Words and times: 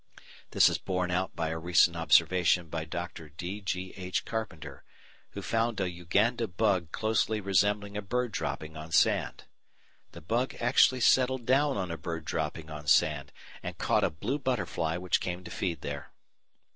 This 0.49 0.67
is 0.67 0.79
borne 0.79 1.11
out 1.11 1.35
by 1.35 1.49
a 1.49 1.59
recent 1.59 1.95
observation 1.95 2.69
by 2.69 2.85
Dr. 2.85 3.29
D. 3.29 3.61
G. 3.61 3.93
H. 3.95 4.25
Carpenter, 4.25 4.83
who 5.33 5.43
found 5.43 5.79
a 5.79 5.91
Uganda 5.91 6.47
bug 6.47 6.91
closely 6.91 7.39
resembling 7.39 7.95
a 7.95 8.01
bird 8.01 8.31
dropping 8.31 8.75
on 8.75 8.91
sand. 8.91 9.43
The 10.13 10.21
bug 10.21 10.55
actually 10.59 11.01
settled 11.01 11.45
down 11.45 11.77
on 11.77 11.91
a 11.91 11.97
bird 11.97 12.25
dropping 12.25 12.71
on 12.71 12.87
sand, 12.87 13.31
and 13.61 13.77
caught 13.77 14.03
a 14.03 14.09
blue 14.09 14.39
butterfly 14.39 14.97
which 14.97 15.19
came 15.21 15.43
to 15.43 15.51
feed 15.51 15.81
there! 15.81 16.11